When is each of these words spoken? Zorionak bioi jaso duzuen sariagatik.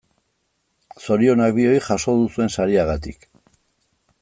Zorionak 1.07 1.53
bioi 1.59 1.75
jaso 1.89 2.17
duzuen 2.23 2.51
sariagatik. 2.57 3.31